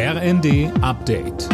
[0.00, 1.48] RND Update.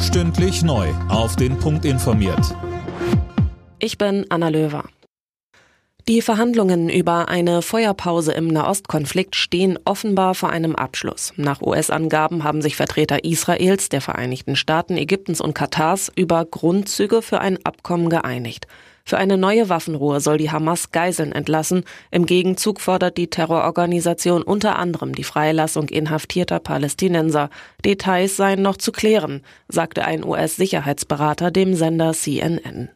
[0.00, 0.88] Stündlich neu.
[1.10, 2.56] Auf den Punkt informiert.
[3.78, 4.84] Ich bin Anna Löwer.
[6.08, 11.34] Die Verhandlungen über eine Feuerpause im Nahostkonflikt stehen offenbar vor einem Abschluss.
[11.36, 17.42] Nach US-Angaben haben sich Vertreter Israels, der Vereinigten Staaten, Ägyptens und Katars über Grundzüge für
[17.42, 18.66] ein Abkommen geeinigt.
[19.04, 21.84] Für eine neue Waffenruhe soll die Hamas Geiseln entlassen.
[22.10, 27.50] Im Gegenzug fordert die Terrororganisation unter anderem die Freilassung inhaftierter Palästinenser.
[27.84, 32.90] Details seien noch zu klären, sagte ein US-Sicherheitsberater dem Sender CNN.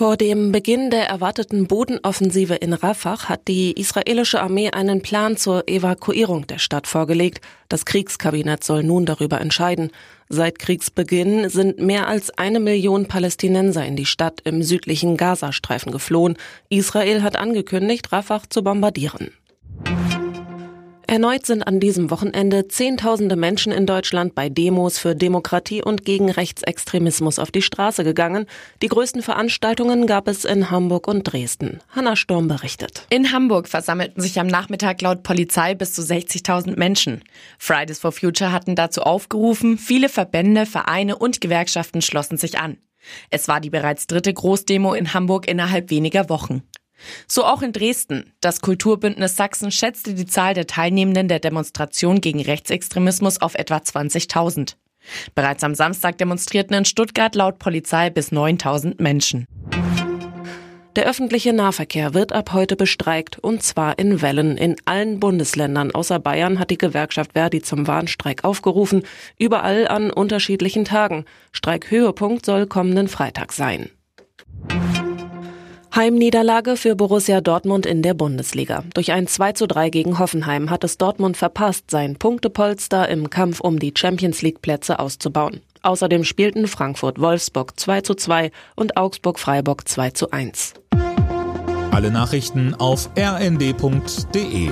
[0.00, 5.68] Vor dem Beginn der erwarteten Bodenoffensive in Rafah hat die israelische Armee einen Plan zur
[5.68, 7.44] Evakuierung der Stadt vorgelegt.
[7.68, 9.90] Das Kriegskabinett soll nun darüber entscheiden.
[10.30, 16.38] Seit Kriegsbeginn sind mehr als eine Million Palästinenser in die Stadt im südlichen Gazastreifen geflohen.
[16.70, 19.32] Israel hat angekündigt, Rafah zu bombardieren.
[21.10, 26.30] Erneut sind an diesem Wochenende Zehntausende Menschen in Deutschland bei Demos für Demokratie und gegen
[26.30, 28.46] Rechtsextremismus auf die Straße gegangen.
[28.80, 31.80] Die größten Veranstaltungen gab es in Hamburg und Dresden.
[31.88, 33.08] Hanna Sturm berichtet.
[33.10, 37.24] In Hamburg versammelten sich am Nachmittag laut Polizei bis zu 60.000 Menschen.
[37.58, 42.76] Fridays for Future hatten dazu aufgerufen, viele Verbände, Vereine und Gewerkschaften schlossen sich an.
[43.30, 46.62] Es war die bereits dritte Großdemo in Hamburg innerhalb weniger Wochen.
[47.26, 48.32] So auch in Dresden.
[48.40, 54.74] Das Kulturbündnis Sachsen schätzte die Zahl der Teilnehmenden der Demonstration gegen Rechtsextremismus auf etwa 20.000.
[55.34, 59.46] Bereits am Samstag demonstrierten in Stuttgart laut Polizei bis 9.000 Menschen.
[60.96, 64.56] Der öffentliche Nahverkehr wird ab heute bestreikt, und zwar in Wellen.
[64.56, 69.04] In allen Bundesländern außer Bayern hat die Gewerkschaft Verdi zum Warnstreik aufgerufen,
[69.38, 71.26] überall an unterschiedlichen Tagen.
[71.52, 73.88] Streikhöhepunkt soll kommenden Freitag sein.
[75.94, 78.84] Heimniederlage für Borussia Dortmund in der Bundesliga.
[78.94, 83.60] Durch ein 2 zu 3 gegen Hoffenheim hat es Dortmund verpasst, sein Punktepolster im Kampf
[83.60, 85.62] um die Champions League Plätze auszubauen.
[85.82, 90.74] Außerdem spielten Frankfurt Wolfsburg 2 zu 2 und Augsburg Freiburg 2 zu 1.
[91.90, 94.70] Alle Nachrichten auf rnd.de